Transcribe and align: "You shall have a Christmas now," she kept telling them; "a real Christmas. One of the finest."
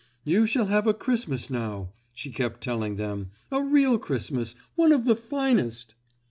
"You 0.23 0.47
shall 0.47 0.65
have 0.65 0.87
a 0.87 0.95
Christmas 0.95 1.51
now," 1.51 1.91
she 2.11 2.31
kept 2.31 2.61
telling 2.61 2.95
them; 2.95 3.29
"a 3.51 3.61
real 3.61 3.99
Christmas. 3.99 4.55
One 4.73 4.91
of 4.91 5.05
the 5.05 5.15
finest." 5.15 5.93